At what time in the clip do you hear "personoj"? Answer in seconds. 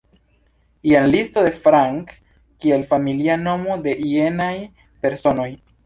5.07-5.51